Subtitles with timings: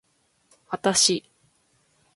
[0.67, 1.23] あたし